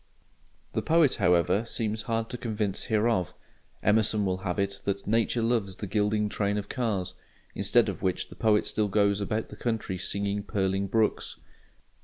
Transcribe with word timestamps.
The 0.73 0.81
poet, 0.81 1.17
however, 1.17 1.63
seems 1.63 2.01
hard 2.01 2.27
to 2.31 2.37
convince 2.39 2.85
hereof. 2.85 3.35
Emerson 3.83 4.25
will 4.25 4.37
have 4.37 4.57
it 4.57 4.81
that 4.85 5.05
"Nature 5.05 5.43
loves 5.43 5.75
the 5.75 5.85
gliding 5.85 6.27
train 6.27 6.57
of 6.57 6.67
cars"; 6.69 7.13
"instead 7.53 7.87
of 7.87 8.01
which" 8.01 8.29
the 8.29 8.35
poet 8.35 8.65
still 8.65 8.87
goes 8.87 9.21
about 9.21 9.49
the 9.49 9.55
country 9.55 9.99
singing 9.99 10.41
purling 10.41 10.87
brooks. 10.87 11.37